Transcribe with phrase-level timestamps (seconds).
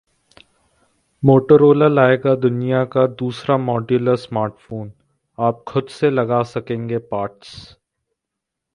[1.23, 4.91] Motorola लाएगा दुनिया का दूसरा मॉड्यूलर स्मार्टफोन,
[5.37, 7.77] आप खुद से लगा सकेंगे पार्ट्स